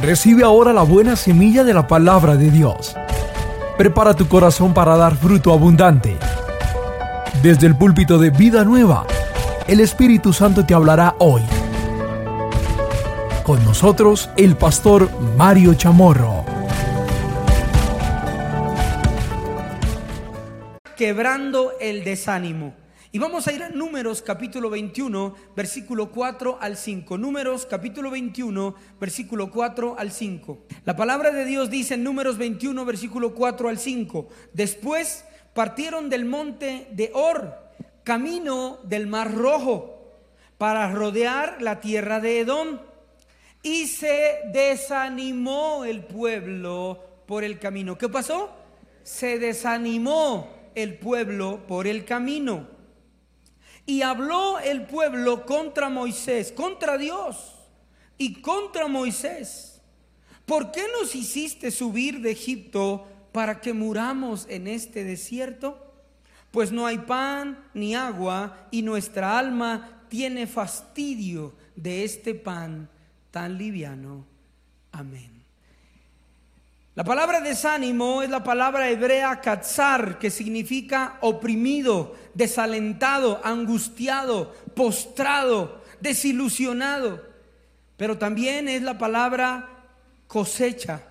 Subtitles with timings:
[0.00, 2.94] Recibe ahora la buena semilla de la palabra de Dios.
[3.76, 6.16] Prepara tu corazón para dar fruto abundante.
[7.42, 9.06] Desde el púlpito de Vida Nueva,
[9.66, 11.42] el Espíritu Santo te hablará hoy.
[13.44, 16.44] Con nosotros, el pastor Mario Chamorro.
[20.96, 22.72] Quebrando el desánimo.
[23.10, 27.16] Y vamos a ir a Números capítulo 21, versículo 4 al 5.
[27.16, 30.58] Números capítulo 21, versículo 4 al 5.
[30.84, 34.28] La palabra de Dios dice en Números 21, versículo 4 al 5.
[34.52, 37.56] Después partieron del monte de Or,
[38.04, 40.12] camino del Mar Rojo,
[40.58, 42.78] para rodear la tierra de Edom.
[43.62, 47.96] Y se desanimó el pueblo por el camino.
[47.96, 48.50] ¿Qué pasó?
[49.02, 52.76] Se desanimó el pueblo por el camino.
[53.88, 57.54] Y habló el pueblo contra Moisés, contra Dios
[58.18, 59.80] y contra Moisés.
[60.44, 65.90] ¿Por qué nos hiciste subir de Egipto para que muramos en este desierto?
[66.50, 72.90] Pues no hay pan ni agua y nuestra alma tiene fastidio de este pan
[73.30, 74.26] tan liviano.
[74.92, 75.37] Amén.
[76.98, 87.22] La palabra desánimo es la palabra hebrea katzar, que significa oprimido, desalentado, angustiado, postrado, desilusionado.
[87.96, 89.68] Pero también es la palabra
[90.26, 91.02] cosecha.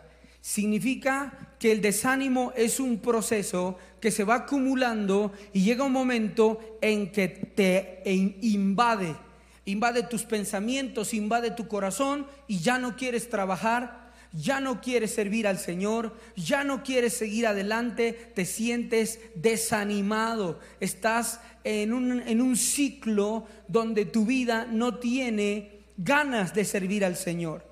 [0.41, 6.59] Significa que el desánimo es un proceso que se va acumulando y llega un momento
[6.81, 9.15] en que te invade,
[9.63, 14.06] invade tus pensamientos, invade tu corazón y ya no quieres trabajar,
[14.37, 21.41] ya no quieres servir al Señor, ya no quieres seguir adelante, te sientes desanimado, estás
[21.63, 27.65] en un, en un ciclo donde tu vida no tiene ganas de servir al Señor.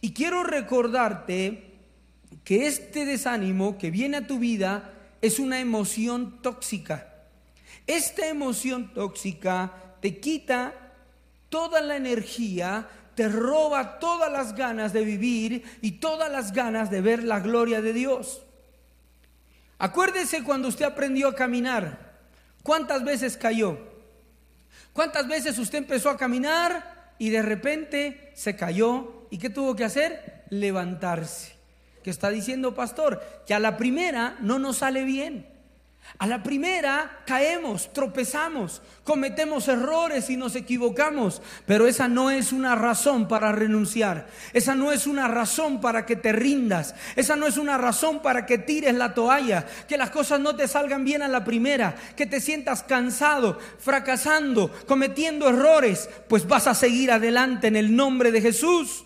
[0.00, 1.76] Y quiero recordarte
[2.42, 7.14] que este desánimo que viene a tu vida es una emoción tóxica.
[7.86, 10.74] Esta emoción tóxica te quita
[11.48, 17.00] toda la energía te roba todas las ganas de vivir y todas las ganas de
[17.00, 18.44] ver la gloria de Dios.
[19.76, 22.12] Acuérdese cuando usted aprendió a caminar,
[22.62, 23.76] ¿cuántas veces cayó?
[24.92, 29.26] ¿Cuántas veces usted empezó a caminar y de repente se cayó?
[29.30, 30.44] ¿Y qué tuvo que hacer?
[30.50, 31.56] Levantarse.
[32.04, 33.20] ¿Qué está diciendo pastor?
[33.48, 35.44] Que a la primera no nos sale bien.
[36.20, 42.74] A la primera caemos, tropezamos, cometemos errores y nos equivocamos, pero esa no es una
[42.74, 47.56] razón para renunciar, esa no es una razón para que te rindas, esa no es
[47.56, 51.28] una razón para que tires la toalla, que las cosas no te salgan bien a
[51.28, 57.76] la primera, que te sientas cansado, fracasando, cometiendo errores, pues vas a seguir adelante en
[57.76, 59.04] el nombre de Jesús.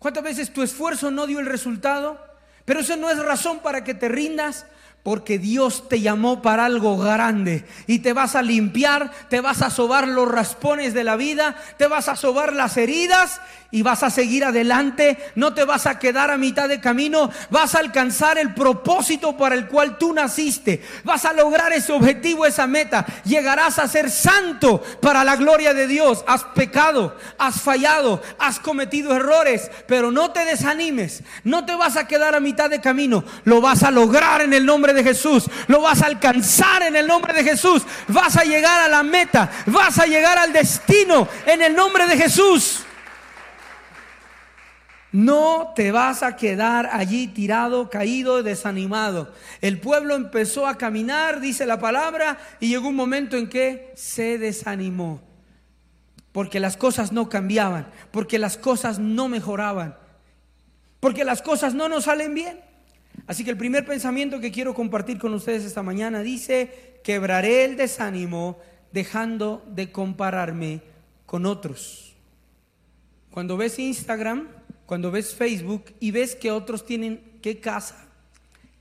[0.00, 2.20] ¿Cuántas veces tu esfuerzo no dio el resultado?
[2.64, 4.66] Pero eso no es razón para que te rindas.
[5.04, 7.64] Porque Dios te llamó para algo grande.
[7.86, 11.86] Y te vas a limpiar, te vas a sobar los raspones de la vida, te
[11.86, 13.40] vas a sobar las heridas
[13.74, 17.74] y vas a seguir adelante, no te vas a quedar a mitad de camino, vas
[17.74, 22.68] a alcanzar el propósito para el cual tú naciste, vas a lograr ese objetivo, esa
[22.68, 26.24] meta, llegarás a ser santo para la gloria de Dios.
[26.28, 32.06] Has pecado, has fallado, has cometido errores, pero no te desanimes, no te vas a
[32.06, 35.80] quedar a mitad de camino, lo vas a lograr en el nombre de Jesús, lo
[35.80, 39.98] vas a alcanzar en el nombre de Jesús, vas a llegar a la meta, vas
[39.98, 42.84] a llegar al destino en el nombre de Jesús.
[45.14, 49.32] No te vas a quedar allí tirado, caído, desanimado.
[49.60, 54.38] El pueblo empezó a caminar, dice la palabra, y llegó un momento en que se
[54.38, 55.22] desanimó.
[56.32, 59.96] Porque las cosas no cambiaban, porque las cosas no mejoraban,
[60.98, 62.60] porque las cosas no nos salen bien.
[63.26, 67.76] Así que el primer pensamiento que quiero compartir con ustedes esta mañana dice, quebraré el
[67.76, 68.58] desánimo
[68.92, 70.82] dejando de compararme
[71.26, 72.14] con otros.
[73.30, 74.48] Cuando ves Instagram,
[74.86, 78.06] cuando ves Facebook y ves que otros tienen qué casa,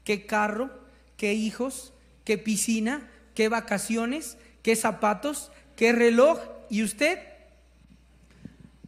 [0.04, 0.70] qué carro,
[1.18, 1.94] qué hijos,
[2.26, 6.40] qué piscina, qué vacaciones, qué zapatos, qué reloj,
[6.70, 7.20] y usted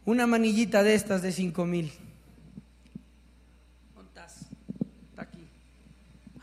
[0.04, 1.92] una manillita de estas de cinco mil.
[5.10, 5.48] Está aquí.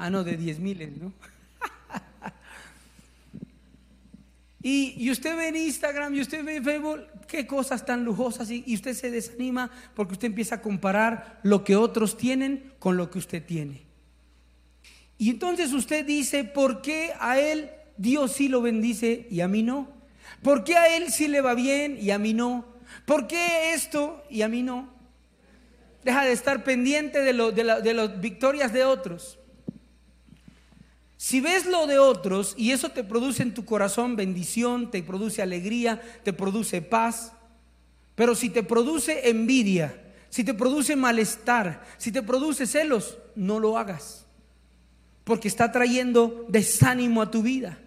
[0.03, 1.13] Ah, no, de diez mil, ¿no?
[4.61, 8.51] y, y usted ve en Instagram y usted ve en Facebook qué cosas tan lujosas
[8.51, 13.09] y, usted se desanima porque usted empieza a comparar lo que otros tienen con lo
[13.09, 13.83] que usted tiene.
[15.17, 19.63] Y entonces usted dice, ¿por qué a él Dios sí lo bendice y a mí
[19.63, 19.87] no?
[20.41, 22.65] ¿Por qué a él sí le va bien y a mí no?
[23.05, 24.93] ¿Por qué esto y a mí no?
[26.03, 29.39] Deja de estar pendiente de, lo, de, de las victorias de otros.
[31.23, 35.41] Si ves lo de otros y eso te produce en tu corazón bendición, te produce
[35.41, 37.31] alegría, te produce paz,
[38.13, 39.97] pero si te produce envidia,
[40.27, 44.25] si te produce malestar, si te produce celos, no lo hagas,
[45.23, 47.77] porque está trayendo desánimo a tu vida.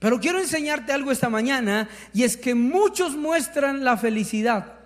[0.00, 4.80] Pero quiero enseñarte algo esta mañana y es que muchos muestran la felicidad,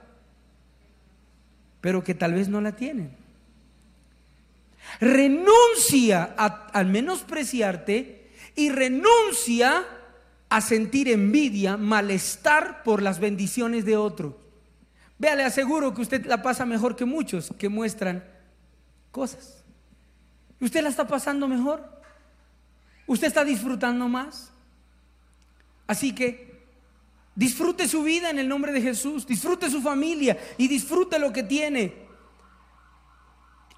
[1.81, 3.24] pero que tal vez no la tienen.
[5.01, 9.85] Renuncia a, menospreciarte y renuncia
[10.49, 14.39] a sentir envidia, malestar por las bendiciones de otro.
[15.19, 18.25] Vea, le aseguro que usted la pasa mejor que muchos que muestran
[19.11, 19.65] cosas.
[20.61, 22.03] ¿Usted la está pasando mejor?
[23.07, 24.51] ¿Usted está disfrutando más?
[25.87, 26.65] Así que
[27.35, 31.43] disfrute su vida en el nombre de Jesús, disfrute su familia y disfrute lo que
[31.43, 32.04] tiene.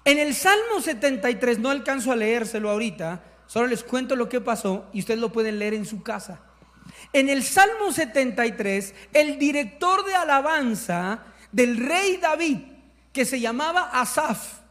[0.07, 4.85] En el Salmo 73, no alcanzo a leérselo ahorita, solo les cuento lo que pasó
[4.93, 6.39] y ustedes lo pueden leer en su casa.
[7.11, 12.59] En el Salmo 73, el director de alabanza del rey David,
[13.11, 14.61] que se llamaba Asaf,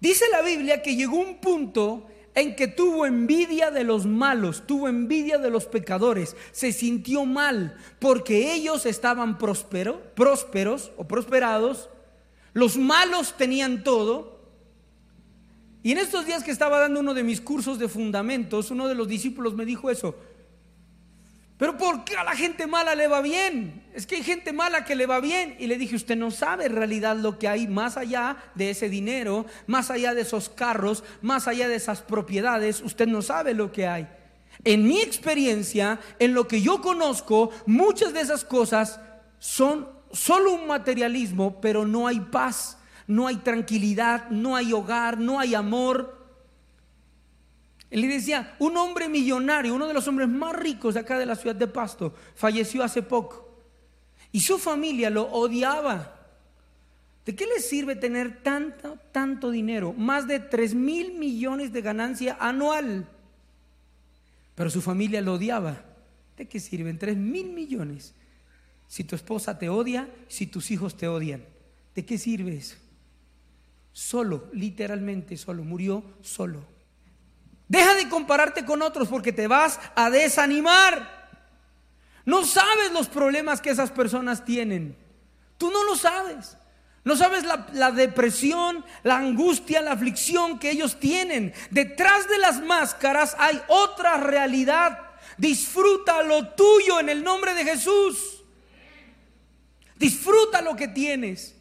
[0.00, 4.88] dice la Biblia que llegó un punto en que tuvo envidia de los malos, tuvo
[4.88, 11.90] envidia de los pecadores, se sintió mal porque ellos estaban prósperos, prósperos o prosperados
[12.54, 14.40] los malos tenían todo.
[15.82, 18.94] Y en estos días que estaba dando uno de mis cursos de fundamentos, uno de
[18.94, 20.16] los discípulos me dijo eso.
[21.58, 23.84] Pero ¿por qué a la gente mala le va bien?
[23.92, 25.56] Es que hay gente mala que le va bien.
[25.58, 28.88] Y le dije, usted no sabe en realidad lo que hay más allá de ese
[28.88, 32.80] dinero, más allá de esos carros, más allá de esas propiedades.
[32.80, 34.08] Usted no sabe lo que hay.
[34.64, 39.00] En mi experiencia, en lo que yo conozco, muchas de esas cosas
[39.38, 45.38] son solo un materialismo, pero no hay paz, no hay tranquilidad, no hay hogar, no
[45.38, 46.24] hay amor.
[47.90, 51.26] Él le decía, un hombre millonario, uno de los hombres más ricos de acá de
[51.26, 53.44] la ciudad de Pasto, falleció hace poco.
[54.32, 56.14] Y su familia lo odiaba.
[57.24, 59.92] ¿De qué le sirve tener tanto, tanto dinero?
[59.92, 63.08] Más de 3 mil millones de ganancia anual.
[64.54, 65.82] Pero su familia lo odiaba.
[66.36, 68.14] ¿De qué sirven 3 mil millones?
[68.94, 71.44] Si tu esposa te odia, si tus hijos te odian.
[71.96, 72.76] ¿De qué sirve eso?
[73.92, 76.64] Solo, literalmente solo, murió solo.
[77.66, 81.28] Deja de compararte con otros porque te vas a desanimar.
[82.24, 84.96] No sabes los problemas que esas personas tienen.
[85.58, 86.56] Tú no lo sabes.
[87.02, 91.52] No sabes la, la, depresión, la angustia, la aflicción que ellos tienen.
[91.72, 95.00] Detrás de las máscaras hay otra realidad.
[95.36, 98.43] Disfruta lo tuyo en el nombre de Jesús.
[100.04, 101.54] Disfruta lo que tienes.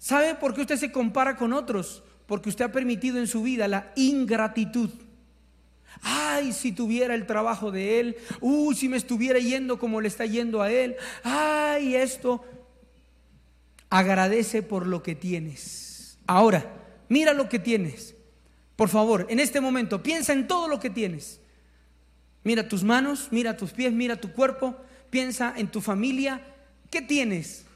[0.00, 2.02] ¿Sabe por qué usted se compara con otros?
[2.26, 4.90] Porque usted ha permitido en su vida la ingratitud.
[6.02, 8.16] Ay, si tuviera el trabajo de él.
[8.40, 10.96] Uy, si me estuviera yendo como le está yendo a él.
[11.22, 12.44] Ay, esto.
[13.88, 16.18] Agradece por lo que tienes.
[16.26, 16.68] Ahora,
[17.08, 18.16] mira lo que tienes.
[18.74, 21.40] Por favor, en este momento, piensa en todo lo que tienes.
[22.42, 24.74] Mira tus manos, mira tus pies, mira tu cuerpo,
[25.10, 26.42] piensa en tu familia.
[26.90, 27.66] ¿Qué tienes?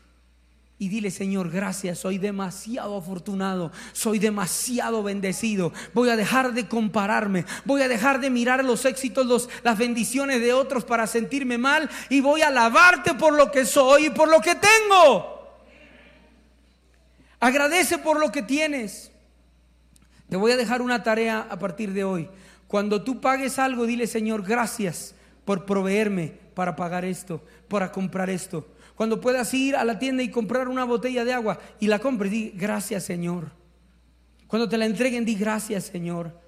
[0.79, 5.75] Y dile, Señor, gracias, soy demasiado afortunado, soy demasiado bendecido.
[5.93, 10.41] Voy a dejar de compararme, voy a dejar de mirar los éxitos, los, las bendiciones
[10.41, 14.31] de otros para sentirme mal y voy a alabarte por lo que soy y por
[14.31, 15.41] lo que tengo.
[17.41, 19.13] Agradece por lo que tienes.
[20.31, 22.27] Te voy a dejar una tarea a partir de hoy.
[22.69, 25.15] Cuando tú pagues algo, dile, Señor, gracias
[25.45, 28.67] por proveerme para pagar esto, para comprar esto.
[29.01, 32.31] Cuando puedas ir a la tienda y comprar una botella de agua y la compres,
[32.31, 33.51] di gracias Señor.
[34.47, 36.39] Cuando te la entreguen, di gracias Señor.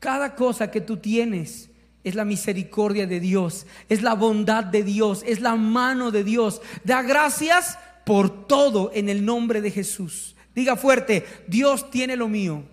[0.00, 1.70] Cada cosa que tú tienes
[2.02, 6.60] es la misericordia de Dios, es la bondad de Dios, es la mano de Dios.
[6.84, 10.36] Da gracias por todo en el nombre de Jesús.
[10.54, 12.64] Diga fuerte, Dios tiene lo mío.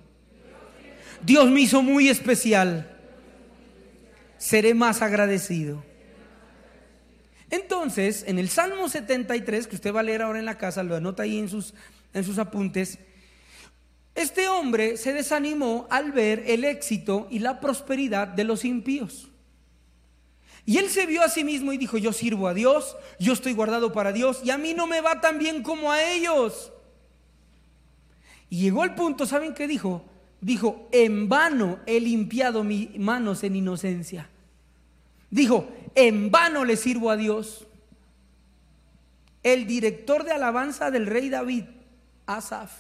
[1.26, 2.92] Dios me hizo muy especial
[4.42, 5.84] seré más agradecido.
[7.52, 10.96] Entonces, en el Salmo 73, que usted va a leer ahora en la casa, lo
[10.96, 11.74] anota ahí en sus,
[12.14, 12.98] en sus apuntes,
[14.16, 19.30] este hombre se desanimó al ver el éxito y la prosperidad de los impíos.
[20.66, 23.54] Y él se vio a sí mismo y dijo, yo sirvo a Dios, yo estoy
[23.54, 26.72] guardado para Dios y a mí no me va tan bien como a ellos.
[28.50, 30.06] Y llegó al punto, ¿saben qué dijo?
[30.40, 34.30] Dijo, en vano he limpiado mis manos en inocencia.
[35.30, 37.68] Dijo, en vano le sirvo a Dios.
[39.44, 41.66] El director de alabanza del rey David
[42.26, 42.72] Asaf.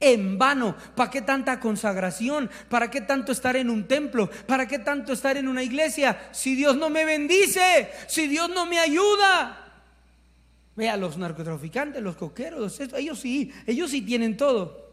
[0.00, 2.50] En vano, ¿para qué tanta consagración?
[2.68, 4.28] ¿Para qué tanto estar en un templo?
[4.46, 6.28] ¿Para qué tanto estar en una iglesia?
[6.32, 9.84] Si Dios no me bendice, si Dios no me ayuda.
[10.74, 14.90] Vea, los narcotraficantes, los coqueros, ellos sí, ellos sí tienen todo.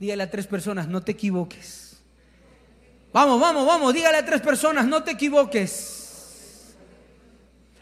[0.00, 2.02] Dígale a tres personas, no te equivoques.
[3.12, 5.99] Vamos, vamos, vamos, dígale a tres personas, no te equivoques.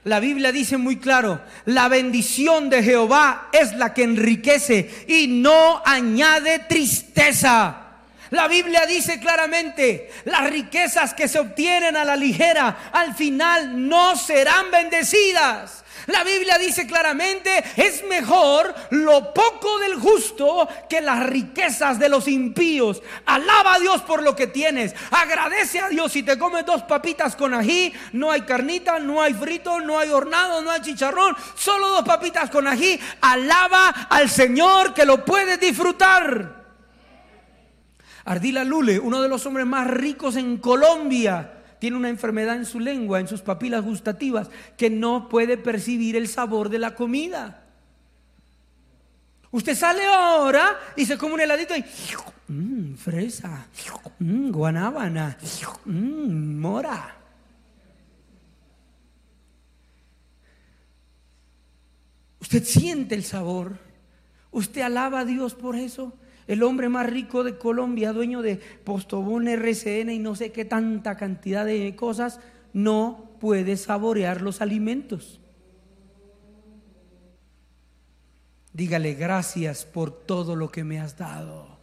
[0.04, 5.82] La Biblia dice muy claro, la bendición de Jehová es la que enriquece y no
[5.84, 7.84] añade tristeza.
[8.30, 14.16] La Biblia dice claramente, las riquezas que se obtienen a la ligera al final no
[14.16, 15.84] serán bendecidas.
[16.06, 22.28] La Biblia dice claramente, es mejor lo poco del justo que las riquezas de los
[22.28, 23.02] impíos.
[23.26, 24.94] Alaba a Dios por lo que tienes.
[25.10, 29.34] Agradece a Dios si te comes dos papitas con ají, no hay carnita, no hay
[29.34, 32.98] frito, no hay hornado, no hay chicharrón, solo dos papitas con ají.
[33.20, 36.58] Alaba al Señor que lo puedes disfrutar.
[38.24, 42.80] Ardila Lule, uno de los hombres más ricos en Colombia, tiene una enfermedad en su
[42.80, 47.64] lengua, en sus papilas gustativas, que no puede percibir el sabor de la comida.
[49.50, 51.84] Usted sale ahora y se come un heladito y
[52.48, 53.66] mmm, fresa,
[54.18, 55.38] mmm, guanábana,
[55.84, 57.16] mmm, mora.
[62.40, 63.76] Usted siente el sabor.
[64.50, 66.14] Usted alaba a Dios por eso
[66.48, 71.16] el hombre más rico de Colombia, dueño de Postobón, RCN y no sé qué tanta
[71.16, 72.40] cantidad de cosas,
[72.72, 75.40] no puede saborear los alimentos.
[78.72, 81.78] Dígale gracias por todo lo que me has dado.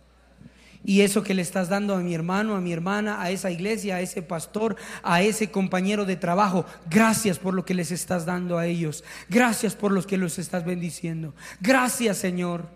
[0.84, 3.96] Y eso que le estás dando a mi hermano, a mi hermana, a esa iglesia,
[3.96, 8.58] a ese pastor, a ese compañero de trabajo, gracias por lo que les estás dando
[8.60, 9.04] a ellos.
[9.28, 11.34] Gracias por los que los estás bendiciendo.
[11.60, 12.70] Gracias, Señor.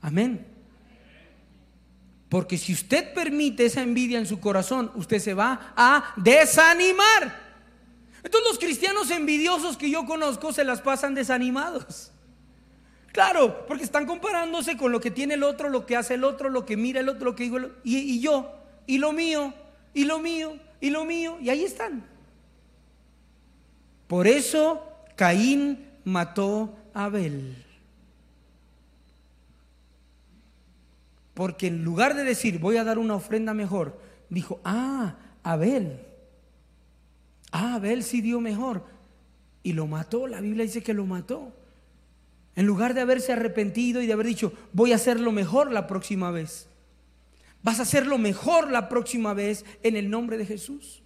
[0.00, 0.51] Amén.
[2.32, 7.38] Porque si usted permite esa envidia en su corazón, usted se va a desanimar.
[8.24, 12.10] Entonces los cristianos envidiosos que yo conozco se las pasan desanimados.
[13.08, 16.48] Claro, porque están comparándose con lo que tiene el otro, lo que hace el otro,
[16.48, 18.50] lo que mira el otro, lo que digo el otro, y, y yo,
[18.86, 19.52] y lo mío,
[19.92, 22.02] y lo mío, y lo mío, y ahí están.
[24.06, 24.82] Por eso
[25.16, 27.62] Caín mató a Abel.
[31.34, 33.98] Porque en lugar de decir, voy a dar una ofrenda mejor,
[34.28, 36.00] dijo, ah, Abel.
[37.50, 38.84] Ah, Abel sí dio mejor.
[39.62, 41.54] Y lo mató, la Biblia dice que lo mató.
[42.54, 46.30] En lugar de haberse arrepentido y de haber dicho, voy a hacerlo mejor la próxima
[46.30, 46.68] vez.
[47.62, 51.02] Vas a hacerlo mejor la próxima vez en el nombre de Jesús.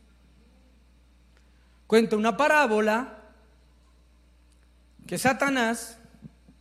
[1.87, 3.23] Cuenta una parábola
[5.07, 5.99] que Satanás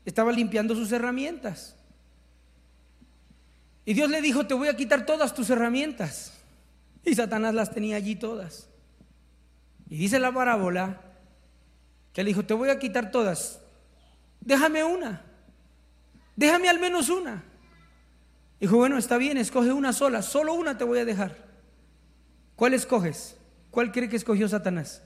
[0.05, 1.74] estaba limpiando sus herramientas.
[3.85, 6.33] Y Dios le dijo, te voy a quitar todas tus herramientas.
[7.03, 8.67] Y Satanás las tenía allí todas.
[9.87, 11.01] Y dice la parábola
[12.11, 13.61] que le dijo, te voy a quitar todas.
[14.41, 15.21] Déjame una.
[16.35, 17.43] Déjame al menos una.
[18.59, 20.23] Dijo, bueno, está bien, escoge una sola.
[20.23, 21.45] Solo una te voy a dejar.
[22.55, 23.37] ¿Cuál escoges?
[23.69, 25.03] ¿Cuál cree que escogió Satanás?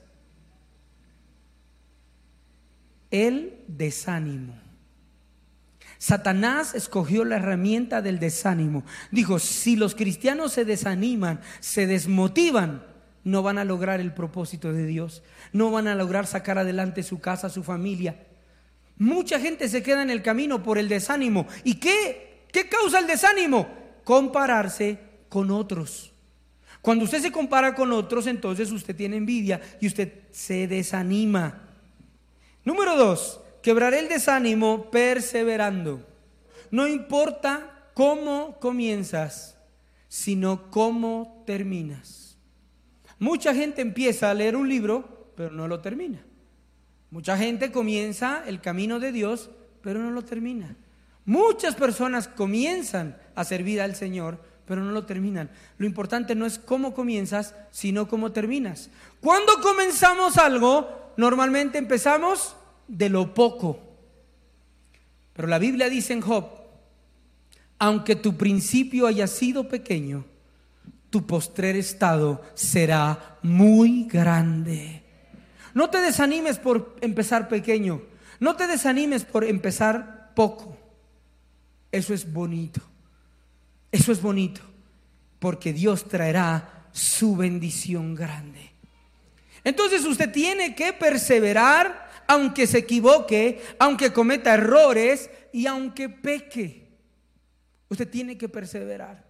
[3.10, 4.69] El desánimo.
[6.00, 8.84] Satanás escogió la herramienta del desánimo.
[9.10, 12.82] Dijo, si los cristianos se desaniman, se desmotivan,
[13.22, 17.20] no van a lograr el propósito de Dios, no van a lograr sacar adelante su
[17.20, 18.16] casa, su familia.
[18.96, 21.46] Mucha gente se queda en el camino por el desánimo.
[21.64, 22.46] ¿Y qué?
[22.50, 23.68] ¿Qué causa el desánimo?
[24.02, 26.14] Compararse con otros.
[26.80, 31.68] Cuando usted se compara con otros, entonces usted tiene envidia y usted se desanima.
[32.64, 36.06] Número dos, Quebraré el desánimo perseverando.
[36.70, 39.58] No importa cómo comienzas,
[40.08, 42.38] sino cómo terminas.
[43.18, 46.24] Mucha gente empieza a leer un libro, pero no lo termina.
[47.10, 49.50] Mucha gente comienza el camino de Dios,
[49.82, 50.76] pero no lo termina.
[51.24, 55.50] Muchas personas comienzan a servir al Señor, pero no lo terminan.
[55.76, 58.90] Lo importante no es cómo comienzas, sino cómo terminas.
[59.20, 62.56] Cuando comenzamos algo, normalmente empezamos
[62.90, 63.78] de lo poco.
[65.32, 66.44] Pero la Biblia dice en Job,
[67.78, 70.26] aunque tu principio haya sido pequeño,
[71.08, 75.02] tu postrer estado será muy grande.
[75.72, 78.02] No te desanimes por empezar pequeño,
[78.38, 80.76] no te desanimes por empezar poco.
[81.92, 82.80] Eso es bonito,
[83.90, 84.60] eso es bonito,
[85.38, 88.70] porque Dios traerá su bendición grande.
[89.64, 96.88] Entonces usted tiene que perseverar aunque se equivoque, aunque cometa errores y aunque peque.
[97.88, 99.26] Usted tiene que perseverar.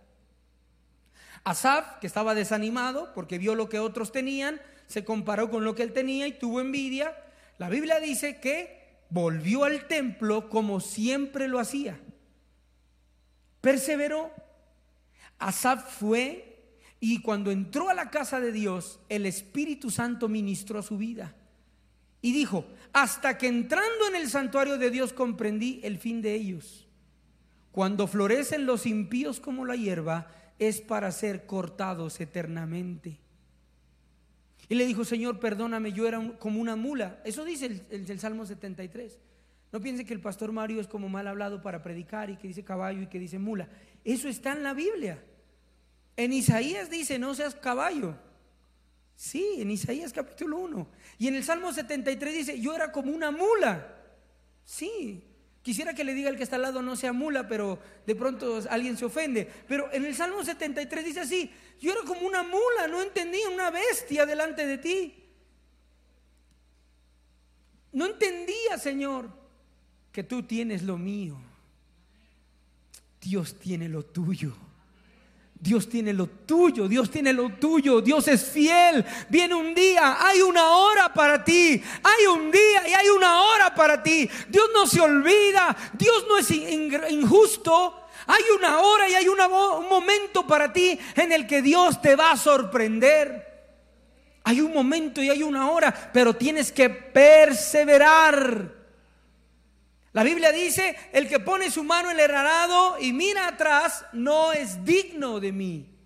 [1.42, 5.82] Asaf, que estaba desanimado porque vio lo que otros tenían, se comparó con lo que
[5.82, 7.16] él tenía y tuvo envidia.
[7.56, 11.98] La Biblia dice que volvió al templo como siempre lo hacía.
[13.62, 14.30] Perseveró.
[15.38, 20.98] Asaf fue y cuando entró a la casa de Dios, el Espíritu Santo ministró su
[20.98, 21.34] vida.
[22.22, 26.86] Y dijo, hasta que entrando en el santuario de Dios comprendí el fin de ellos.
[27.72, 33.18] Cuando florecen los impíos como la hierba, es para ser cortados eternamente.
[34.68, 37.20] Y le dijo, Señor, perdóname, yo era como una mula.
[37.24, 39.18] Eso dice el, Salmo 73.
[39.72, 42.62] No piense que el pastor Mario es como mal hablado para predicar y que dice
[42.62, 43.68] caballo y que dice mula.
[44.04, 45.22] Eso está en la Biblia.
[46.16, 48.16] En Isaías dice, no seas caballo.
[49.20, 50.88] Sí, en Isaías capítulo 1.
[51.18, 53.94] Y en el Salmo 73 dice, yo era como una mula.
[54.64, 55.22] Sí,
[55.62, 58.62] Quisiera que le diga al que está al lado no sea mula, pero de pronto
[58.70, 59.46] alguien se ofende.
[59.68, 63.70] Pero en el Salmo 73 dice así, yo era como una mula, no entendía, una
[63.70, 65.14] bestia delante de ti.
[67.92, 69.28] No entendía, Señor,
[70.10, 71.36] que tú tienes lo mío.
[73.20, 74.56] Dios tiene lo tuyo.
[75.60, 79.04] Dios tiene lo tuyo, Dios tiene lo tuyo, Dios es fiel.
[79.28, 83.74] Viene un día, hay una hora para ti, hay un día y hay una hora
[83.74, 84.28] para ti.
[84.48, 87.94] Dios no se olvida, Dios no es injusto.
[88.26, 89.36] Hay una hora y hay un
[89.88, 93.50] momento para ti en el que Dios te va a sorprender.
[94.44, 98.79] Hay un momento y hay una hora, pero tienes que perseverar.
[100.12, 104.52] La Biblia dice, el que pone su mano en el arado y mira atrás no
[104.52, 105.96] es digno de mí.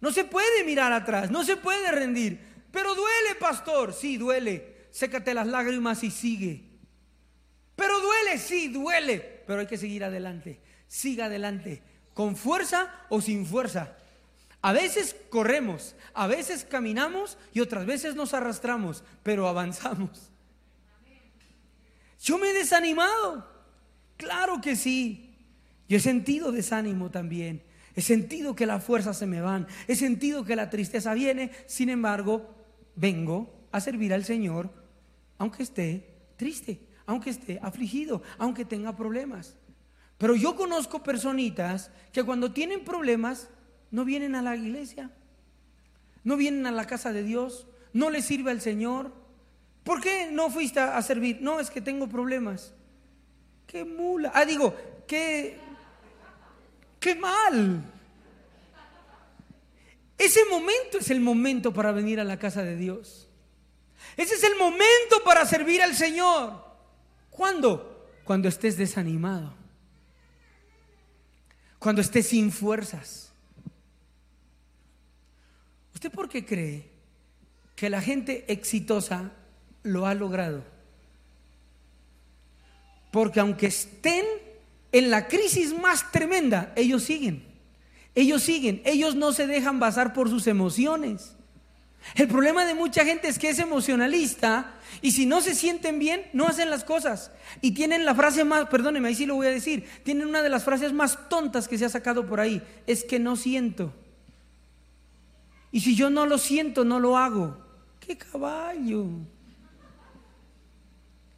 [0.00, 2.40] No se puede mirar atrás, no se puede rendir.
[2.70, 3.92] Pero duele, pastor.
[3.92, 4.88] Sí, duele.
[4.90, 6.64] Sécate las lágrimas y sigue.
[7.76, 9.42] Pero duele, sí, duele.
[9.46, 10.60] Pero hay que seguir adelante.
[10.88, 11.82] Siga adelante.
[12.14, 13.96] Con fuerza o sin fuerza.
[14.60, 20.30] A veces corremos, a veces caminamos y otras veces nos arrastramos, pero avanzamos.
[22.24, 23.46] Yo me he desanimado.
[24.16, 25.36] Claro que sí.
[25.88, 27.62] Yo he sentido desánimo también.
[27.94, 29.68] He sentido que las fuerzas se me van.
[29.88, 31.50] He sentido que la tristeza viene.
[31.66, 32.54] Sin embargo,
[32.96, 34.70] vengo a servir al Señor
[35.36, 36.06] aunque esté
[36.36, 39.58] triste, aunque esté afligido, aunque tenga problemas.
[40.16, 43.50] Pero yo conozco personitas que cuando tienen problemas
[43.90, 45.10] no vienen a la iglesia,
[46.22, 49.12] no vienen a la casa de Dios, no les sirve al Señor,
[49.84, 51.38] ¿Por qué no fuiste a servir?
[51.42, 52.72] No, es que tengo problemas.
[53.66, 54.32] Qué mula.
[54.34, 54.74] Ah, digo,
[55.06, 55.58] qué,
[56.98, 57.84] qué mal.
[60.16, 63.28] Ese momento es el momento para venir a la casa de Dios.
[64.16, 66.64] Ese es el momento para servir al Señor.
[67.28, 68.08] ¿Cuándo?
[68.24, 69.54] Cuando estés desanimado.
[71.78, 73.32] Cuando estés sin fuerzas.
[75.92, 76.88] ¿Usted por qué cree
[77.76, 79.32] que la gente exitosa
[79.84, 80.64] lo ha logrado.
[83.12, 84.24] Porque aunque estén
[84.90, 87.44] en la crisis más tremenda, ellos siguen.
[88.16, 91.34] Ellos siguen, ellos no se dejan basar por sus emociones.
[92.14, 96.24] El problema de mucha gente es que es emocionalista y si no se sienten bien,
[96.32, 97.30] no hacen las cosas.
[97.60, 100.50] Y tienen la frase más, perdóneme, ahí sí lo voy a decir, tienen una de
[100.50, 103.92] las frases más tontas que se ha sacado por ahí, es que no siento.
[105.72, 107.58] Y si yo no lo siento, no lo hago.
[107.98, 109.06] ¡Qué caballo!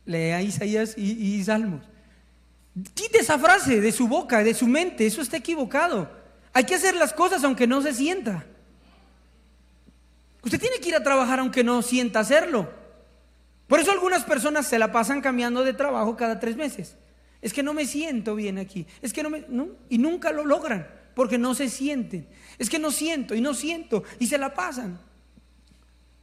[0.06, 1.82] Lea Isaías y, Salmos.
[2.94, 6.10] Quite esa frase de su boca, de su mente, eso está equivocado.
[6.52, 8.46] Hay que hacer las cosas aunque no se sienta.
[10.42, 12.70] Usted tiene que ir a trabajar aunque no sienta hacerlo.
[13.66, 16.96] Por eso algunas personas se la pasan cambiando de trabajo cada tres meses.
[17.42, 18.86] Es que no me siento bien aquí.
[19.02, 19.44] Es que no me.
[19.88, 22.28] Y nunca lo logran porque no se sienten.
[22.58, 25.00] Es que no siento y no siento y se la pasan.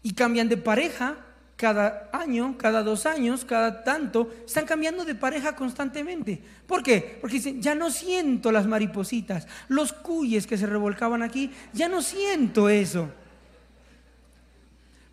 [0.04, 1.17] Y cambian de pareja
[1.56, 6.42] cada año, cada dos años, cada tanto, están cambiando de pareja constantemente.
[6.68, 7.18] ¿Por qué?
[7.22, 12.02] Porque dicen, ya no siento las maripositas, los cuyes que se revolcaban aquí, ya no
[12.02, 13.10] siento eso.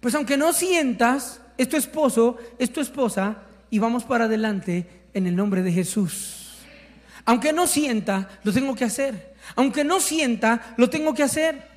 [0.01, 5.27] Pues aunque no sientas, es tu esposo, es tu esposa, y vamos para adelante en
[5.27, 6.59] el nombre de Jesús.
[7.25, 9.35] Aunque no sienta, lo tengo que hacer.
[9.57, 11.70] Aunque no sienta, lo tengo que hacer.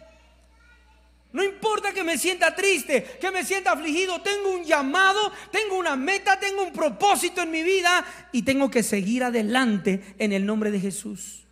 [1.33, 5.95] No importa que me sienta triste, que me sienta afligido, tengo un llamado, tengo una
[5.95, 10.69] meta, tengo un propósito en mi vida y tengo que seguir adelante en el nombre
[10.69, 11.47] de Jesús.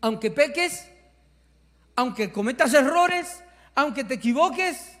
[0.00, 0.86] Aunque peques,
[1.94, 3.42] aunque cometas errores,
[3.74, 4.92] aunque te equivoques,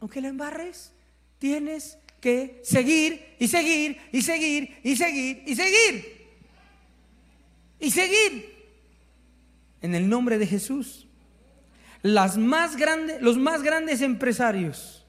[0.00, 0.92] aunque la embarres,
[1.38, 6.14] tienes que seguir y seguir y seguir y seguir y seguir.
[7.78, 8.54] y seguir
[9.80, 11.03] en el nombre de Jesús.
[12.04, 12.76] Las más
[13.22, 15.06] los más grandes empresarios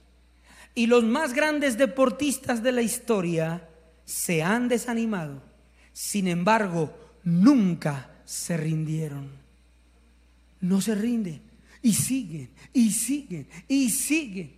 [0.76, 3.68] y los más grandes deportistas de la historia
[4.06, 5.44] se han desanimado.
[5.92, 9.30] Sin embargo, nunca se rindieron.
[10.62, 11.42] No se rinden
[11.82, 14.54] y siguen y siguen y siguen.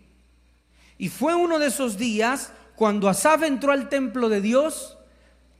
[1.00, 4.96] Y fue uno de esos días cuando Asaf entró al templo de Dios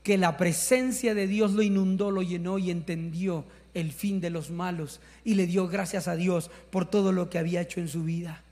[0.04, 4.50] que la presencia de Dios lo inundó, lo llenó y entendió el fin de los
[4.50, 8.04] malos y le dio gracias a Dios por todo lo que había hecho en su
[8.04, 8.42] vida.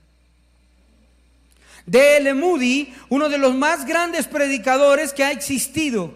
[1.85, 2.33] D.L.
[2.33, 6.13] Moody, uno de los más grandes predicadores que ha existido,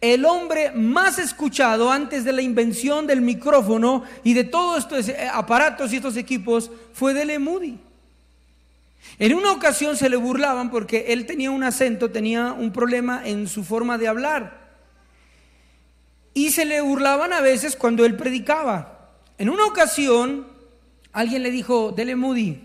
[0.00, 5.28] el hombre más escuchado antes de la invención del micrófono y de todos estos eh,
[5.30, 7.38] aparatos y estos equipos, fue D.L.
[7.38, 7.78] Moody.
[9.18, 13.46] En una ocasión se le burlaban porque él tenía un acento, tenía un problema en
[13.46, 14.59] su forma de hablar.
[16.34, 19.10] Y se le burlaban a veces cuando él predicaba.
[19.38, 20.46] En una ocasión,
[21.12, 22.60] alguien le dijo, Dele Moody,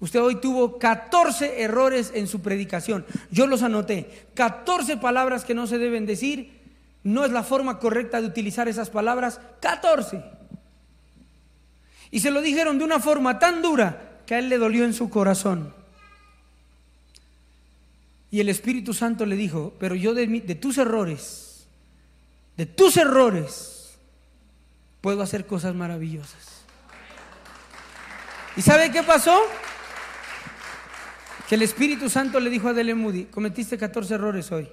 [0.00, 3.04] usted hoy tuvo 14 errores en su predicación.
[3.30, 4.28] Yo los anoté.
[4.34, 6.58] 14 palabras que no se deben decir.
[7.02, 9.40] No es la forma correcta de utilizar esas palabras.
[9.60, 10.22] 14.
[12.10, 14.94] Y se lo dijeron de una forma tan dura que a él le dolió en
[14.94, 15.72] su corazón.
[18.32, 21.49] Y el Espíritu Santo le dijo, pero yo de, de tus errores
[22.60, 23.98] de tus errores,
[25.00, 26.60] puedo hacer cosas maravillosas.
[28.54, 29.34] ¿Y sabe qué pasó?
[31.48, 34.68] Que el Espíritu Santo le dijo a Dele Moody, cometiste 14 errores hoy.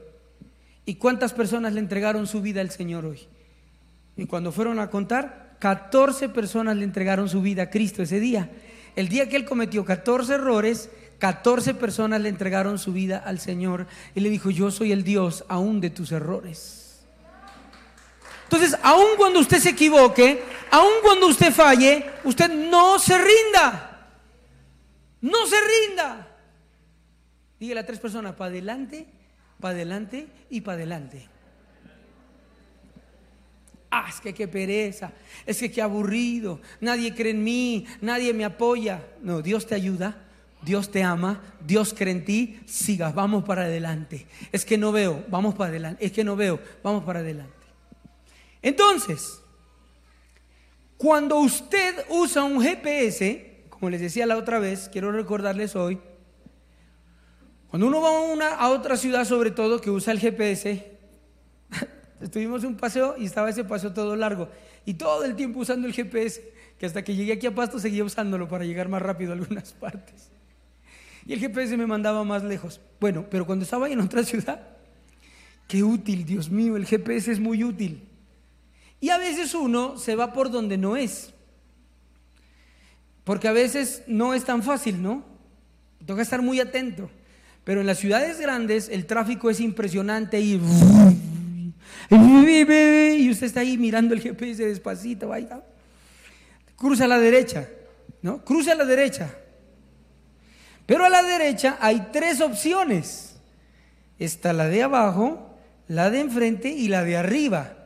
[0.84, 3.26] ¿Y cuántas personas le entregaron su vida al Señor hoy?
[4.18, 8.52] Y cuando fueron a contar, 14 personas le entregaron su vida a Cristo ese día.
[8.98, 13.88] El día que él cometió 14 errores, 14 personas le entregaron su vida al Señor
[14.14, 16.77] y le dijo, yo soy el Dios aún de tus errores.
[18.48, 24.08] Entonces, aun cuando usted se equivoque, aun cuando usted falle, usted no se rinda.
[25.20, 26.28] No se rinda.
[27.60, 29.06] Dígale a tres personas, para adelante,
[29.60, 31.28] para adelante y para adelante.
[33.92, 35.12] Ah, es que qué pereza,
[35.46, 39.06] es que qué aburrido, nadie cree en mí, nadie me apoya.
[39.22, 40.24] No, Dios te ayuda,
[40.62, 44.26] Dios te ama, Dios cree en ti, siga, vamos para adelante.
[44.54, 46.06] Es que no veo, vamos para adelante.
[46.06, 47.57] Es que no veo, vamos para adelante.
[48.68, 49.42] Entonces,
[50.98, 56.02] cuando usted usa un GPS, como les decía la otra vez, quiero recordarles hoy,
[57.70, 60.86] cuando uno va a, una, a otra ciudad sobre todo que usa el GPS,
[62.20, 64.50] estuvimos un paseo y estaba ese paseo todo largo
[64.84, 66.44] y todo el tiempo usando el GPS,
[66.78, 69.72] que hasta que llegué aquí a Pasto seguía usándolo para llegar más rápido a algunas
[69.80, 70.30] partes.
[71.26, 72.82] Y el GPS me mandaba más lejos.
[73.00, 74.60] Bueno, pero cuando estaba en otra ciudad,
[75.70, 78.07] qué útil, Dios mío, el GPS es muy útil.
[79.00, 81.34] Y a veces uno se va por donde no es.
[83.24, 85.24] Porque a veces no es tan fácil, ¿no?
[86.06, 87.10] Toca estar muy atento.
[87.64, 90.62] Pero en las ciudades grandes el tráfico es impresionante y...
[92.10, 95.62] Y usted está ahí mirando el GPS despacito, vaya.
[96.78, 97.68] Cruza a la derecha,
[98.22, 98.46] ¿no?
[98.46, 99.36] Cruza a la derecha.
[100.86, 103.36] Pero a la derecha hay tres opciones.
[104.18, 105.58] Está la de abajo,
[105.88, 107.77] la de enfrente y la de arriba.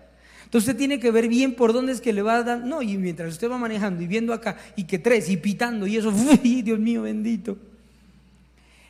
[0.52, 2.60] Entonces usted tiene que ver bien por dónde es que le va a dar.
[2.60, 5.96] No, y mientras usted va manejando y viendo acá, y que tres, y pitando, y
[5.96, 6.10] eso,
[6.44, 7.58] uy, Dios mío bendito.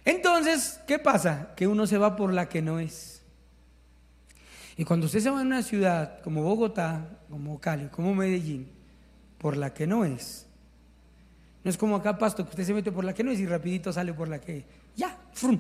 [0.04, 1.54] Entonces, ¿qué pasa?
[1.56, 3.22] Que uno se va por la que no es.
[4.76, 8.68] Y cuando usted se va a una ciudad como Bogotá, como Cali, como Medellín,
[9.38, 10.48] por la que no es,
[11.64, 13.46] no es como acá, Pasto, que usted se mete por la que no es y
[13.46, 15.60] rapidito sale por la que ya, frum.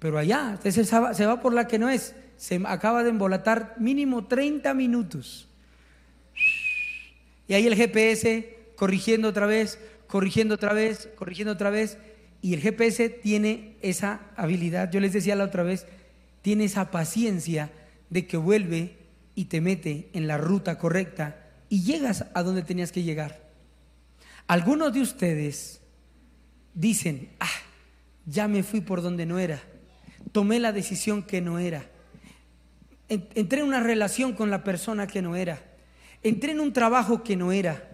[0.00, 3.76] Pero allá, usted se se va por la que no es se acaba de embolatar
[3.78, 5.46] mínimo 30 minutos.
[7.46, 9.78] Y ahí el GPS corrigiendo otra vez,
[10.08, 11.98] corrigiendo otra vez, corrigiendo otra vez.
[12.40, 15.86] Y el GPS tiene esa habilidad, yo les decía la otra vez,
[16.42, 17.70] tiene esa paciencia
[18.10, 18.96] de que vuelve
[19.36, 23.52] y te mete en la ruta correcta y llegas a donde tenías que llegar.
[24.48, 25.80] Algunos de ustedes
[26.74, 27.46] dicen, ah,
[28.26, 29.62] ya me fui por donde no era,
[30.32, 31.91] tomé la decisión que no era
[33.34, 35.62] entré en una relación con la persona que no era,
[36.22, 37.88] entré en un trabajo que no era,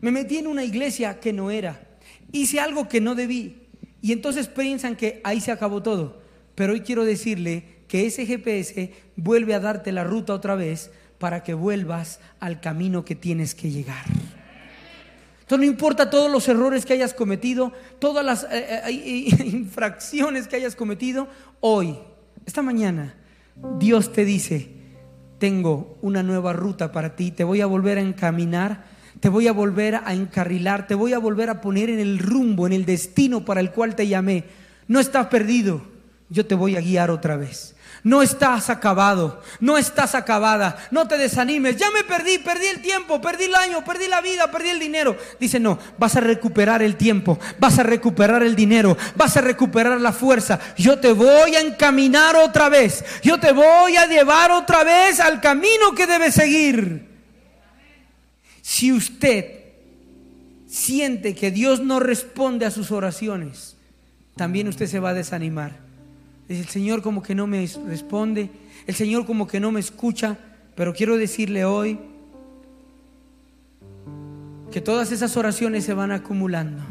[0.00, 1.80] me metí en una iglesia que no era,
[2.32, 3.68] hice algo que no debí
[4.00, 6.20] y entonces piensan que ahí se acabó todo.
[6.54, 11.42] Pero hoy quiero decirle que ese GPS vuelve a darte la ruta otra vez para
[11.44, 14.04] que vuelvas al camino que tienes que llegar.
[15.42, 18.90] Entonces no importa todos los errores que hayas cometido, todas las eh, eh,
[19.44, 21.28] infracciones que hayas cometido,
[21.60, 21.96] hoy,
[22.44, 23.14] esta mañana,
[23.78, 24.70] Dios te dice,
[25.38, 28.84] tengo una nueva ruta para ti, te voy a volver a encaminar,
[29.20, 32.66] te voy a volver a encarrilar, te voy a volver a poner en el rumbo,
[32.66, 34.44] en el destino para el cual te llamé.
[34.88, 35.82] No estás perdido,
[36.28, 37.76] yo te voy a guiar otra vez.
[38.04, 41.76] No estás acabado, no estás acabada, no te desanimes.
[41.76, 45.16] Ya me perdí, perdí el tiempo, perdí el año, perdí la vida, perdí el dinero.
[45.38, 50.00] Dice, no, vas a recuperar el tiempo, vas a recuperar el dinero, vas a recuperar
[50.00, 50.58] la fuerza.
[50.76, 55.40] Yo te voy a encaminar otra vez, yo te voy a llevar otra vez al
[55.40, 57.08] camino que debes seguir.
[58.62, 59.62] Si usted
[60.66, 63.76] siente que Dios no responde a sus oraciones,
[64.34, 65.91] también usted se va a desanimar.
[66.58, 68.50] El Señor como que no me responde,
[68.86, 70.36] el Señor como que no me escucha,
[70.74, 71.98] pero quiero decirle hoy
[74.70, 76.82] que todas esas oraciones se van acumulando,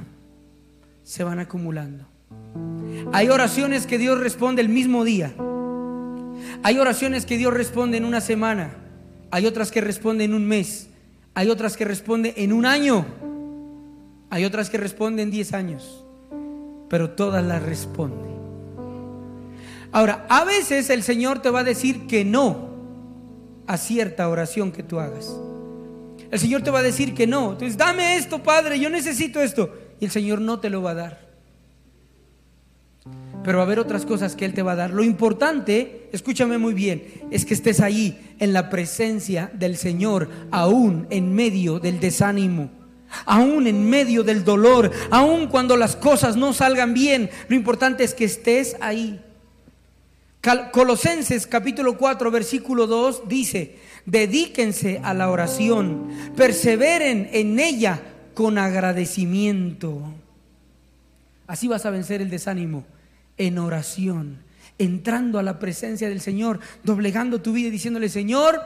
[1.04, 2.06] se van acumulando.
[3.14, 5.32] Hay oraciones que Dios responde el mismo día.
[6.64, 8.72] Hay oraciones que Dios responde en una semana.
[9.30, 10.90] Hay otras que responde en un mes.
[11.36, 13.06] Hay otras que responde en un año.
[14.32, 16.04] Hay otras que responde en diez años.
[16.90, 18.31] Pero todas las responde.
[19.92, 22.72] Ahora, a veces el Señor te va a decir que no
[23.68, 25.36] a cierta oración que tú hagas.
[26.30, 27.52] El Señor te va a decir que no.
[27.52, 29.74] Entonces, dame esto, Padre, yo necesito esto.
[30.00, 31.32] Y el Señor no te lo va a dar.
[33.44, 34.92] Pero va a haber otras cosas que Él te va a dar.
[34.92, 41.08] Lo importante, escúchame muy bien, es que estés ahí en la presencia del Señor, aún
[41.10, 42.70] en medio del desánimo,
[43.26, 47.30] aún en medio del dolor, aún cuando las cosas no salgan bien.
[47.48, 49.20] Lo importante es que estés ahí.
[50.72, 53.78] Colosenses capítulo 4 versículo 2 dice,
[54.08, 58.02] dedíquense a la oración, perseveren en ella
[58.34, 60.02] con agradecimiento.
[61.46, 62.86] Así vas a vencer el desánimo
[63.38, 64.40] en oración,
[64.80, 68.60] entrando a la presencia del Señor, doblegando tu vida y diciéndole, Señor,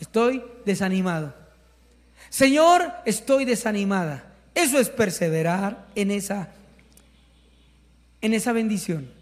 [0.00, 1.34] estoy desanimado.
[2.28, 4.34] Señor, estoy desanimada.
[4.54, 6.54] Eso es perseverar en esa
[8.20, 9.19] en esa bendición.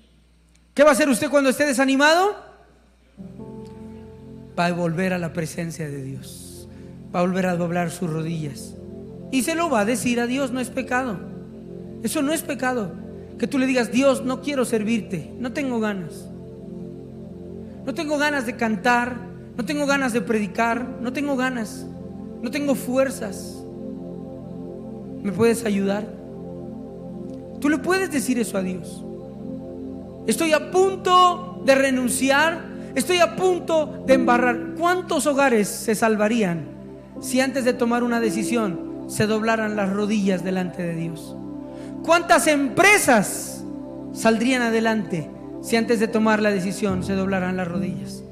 [0.79, 2.37] ¿Qué va a hacer usted cuando esté desanimado?
[4.57, 6.69] Va a volver a la presencia de Dios.
[7.13, 8.77] Va a volver a doblar sus rodillas.
[9.33, 11.19] Y se lo va a decir a Dios, no es pecado.
[12.05, 12.93] Eso no es pecado.
[13.41, 16.29] Que tú le digas, Dios, no quiero servirte, no tengo ganas.
[17.85, 19.17] No tengo ganas de cantar,
[19.57, 21.87] no tengo ganas de predicar, no tengo ganas,
[22.41, 23.65] no tengo fuerzas.
[25.25, 26.07] ¿Me puedes ayudar?
[27.61, 29.03] Tú le puedes decir eso a Dios.
[30.29, 32.63] Estoy a punto de renunciar.
[32.95, 34.75] Estoy a punto de embarrar.
[34.79, 36.67] ¿Cuántos hogares se salvarían
[37.19, 41.35] si antes de tomar una decisión se doblaran las rodillas delante de Dios?
[42.05, 43.65] ¿Cuántas empresas
[44.13, 45.31] saldrían adelante
[45.63, 48.23] si antes de tomar la decisión se doblaran las rodillas?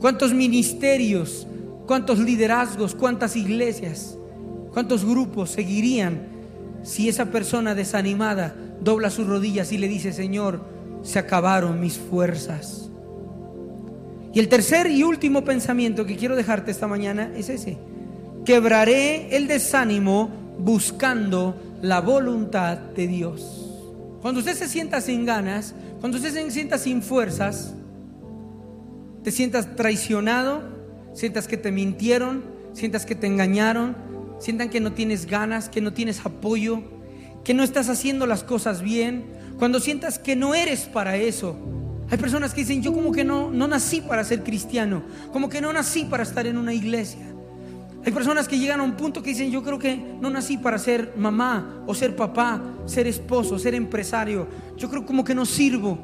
[0.00, 1.46] ¿Cuántos ministerios,
[1.86, 4.16] cuántos liderazgos, cuántas iglesias,
[4.72, 6.28] cuántos grupos seguirían
[6.82, 10.75] si esa persona desanimada dobla sus rodillas y le dice, Señor,
[11.06, 12.90] se acabaron mis fuerzas.
[14.34, 17.78] Y el tercer y último pensamiento que quiero dejarte esta mañana es ese.
[18.44, 23.70] Quebraré el desánimo buscando la voluntad de Dios.
[24.20, 27.72] Cuando usted se sienta sin ganas, cuando usted se sienta sin fuerzas,
[29.22, 30.62] te sientas traicionado,
[31.14, 33.96] sientas que te mintieron, sientas que te engañaron,
[34.40, 36.82] sientan que no tienes ganas, que no tienes apoyo,
[37.44, 41.56] que no estás haciendo las cosas bien, cuando sientas que no eres para eso.
[42.10, 45.60] Hay personas que dicen, yo como que no, no nací para ser cristiano, como que
[45.60, 47.26] no nací para estar en una iglesia.
[48.04, 50.78] Hay personas que llegan a un punto que dicen, yo creo que no nací para
[50.78, 54.46] ser mamá o ser papá, ser esposo, ser empresario.
[54.76, 55.98] Yo creo como que no sirvo.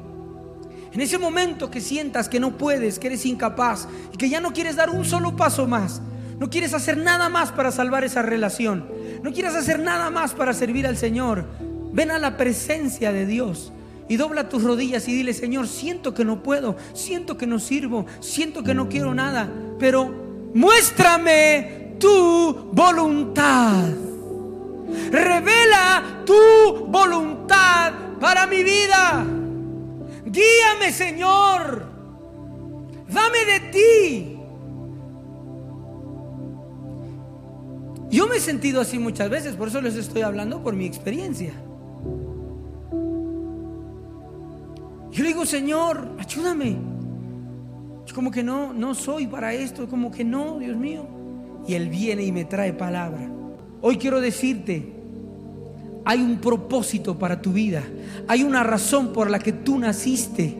[0.91, 4.51] En ese momento que sientas que no puedes, que eres incapaz y que ya no
[4.51, 6.01] quieres dar un solo paso más,
[6.39, 8.85] no quieres hacer nada más para salvar esa relación,
[9.23, 11.45] no quieres hacer nada más para servir al Señor,
[11.93, 13.71] Ven a la presencia de Dios
[14.09, 18.07] y dobla tus rodillas y dile, Señor, siento que no puedo, siento que no sirvo,
[18.19, 20.11] siento que no quiero nada, pero
[20.53, 23.89] muéstrame tu voluntad.
[25.11, 29.25] Revela tu voluntad para mi vida.
[30.25, 31.85] Guíame, Señor.
[33.07, 34.39] Dame de ti.
[38.09, 41.53] Yo me he sentido así muchas veces, por eso les estoy hablando por mi experiencia.
[45.13, 46.75] Yo le digo, Señor, ayúdame.
[48.15, 51.07] como que no, no soy para esto, como que no, Dios mío.
[51.67, 53.29] Y Él viene y me trae palabra.
[53.81, 54.91] Hoy quiero decirte,
[56.03, 57.83] hay un propósito para tu vida.
[58.27, 60.57] Hay una razón por la que tú naciste.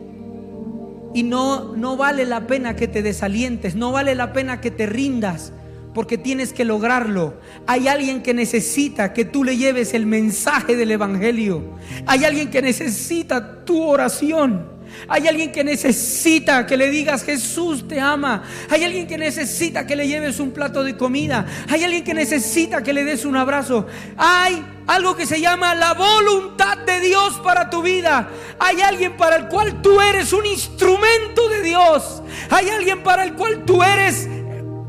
[1.14, 4.86] Y no, no vale la pena que te desalientes, no vale la pena que te
[4.86, 5.52] rindas,
[5.94, 7.34] porque tienes que lograrlo.
[7.66, 11.62] Hay alguien que necesita que tú le lleves el mensaje del Evangelio.
[12.06, 14.74] Hay alguien que necesita tu oración.
[15.08, 18.42] Hay alguien que necesita que le digas Jesús te ama.
[18.70, 21.46] Hay alguien que necesita que le lleves un plato de comida.
[21.68, 23.86] Hay alguien que necesita que le des un abrazo.
[24.16, 28.28] Hay algo que se llama la voluntad de Dios para tu vida.
[28.58, 32.22] Hay alguien para el cual tú eres un instrumento de Dios.
[32.50, 34.28] Hay alguien para el cual tú eres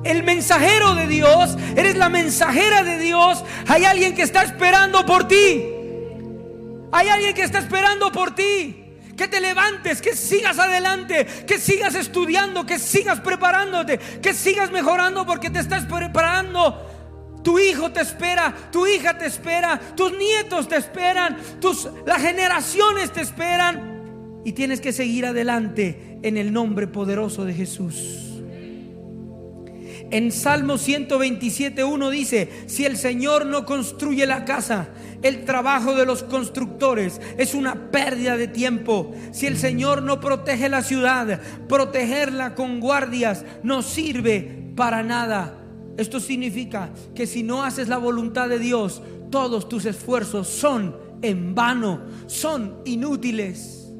[0.05, 3.43] el mensajero de Dios, eres la mensajera de Dios.
[3.67, 5.65] Hay alguien que está esperando por ti.
[6.91, 8.83] Hay alguien que está esperando por ti.
[9.17, 15.25] Que te levantes, que sigas adelante, que sigas estudiando, que sigas preparándote, que sigas mejorando
[15.25, 16.91] porque te estás preparando
[17.45, 23.11] tu hijo te espera, tu hija te espera, tus nietos te esperan, tus, las generaciones
[23.11, 24.41] te esperan.
[24.43, 28.24] Y tienes que seguir adelante en el nombre poderoso de Jesús.
[30.11, 34.89] En Salmo 127.1 dice, si el Señor no construye la casa,
[35.23, 39.13] el trabajo de los constructores es una pérdida de tiempo.
[39.31, 45.61] Si el Señor no protege la ciudad, protegerla con guardias no sirve para nada.
[45.97, 51.55] Esto significa que si no haces la voluntad de Dios, todos tus esfuerzos son en
[51.55, 53.91] vano, son inútiles.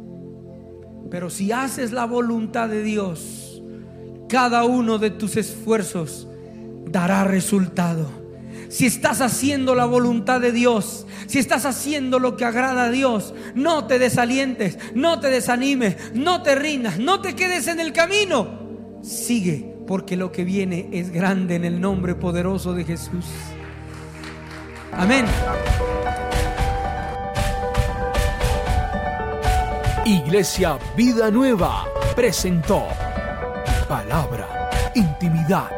[1.09, 3.54] Pero si haces la voluntad de Dios,
[4.35, 6.27] cada uno de tus esfuerzos
[6.91, 8.05] dará resultado.
[8.67, 13.33] Si estás haciendo la voluntad de Dios, si estás haciendo lo que agrada a Dios,
[13.53, 18.59] no te desalientes, no te desanimes, no te rindas, no te quedes en el camino.
[19.01, 23.23] Sigue porque lo que viene es grande en el nombre poderoso de Jesús.
[24.91, 25.25] Amén.
[30.05, 31.85] Iglesia Vida Nueva
[32.17, 32.85] presentó
[33.87, 35.69] palabra, intimidad,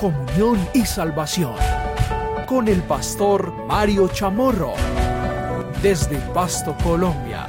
[0.00, 1.56] comunión y salvación
[2.46, 4.74] con el pastor Mario Chamorro
[5.82, 7.47] desde Pasto, Colombia.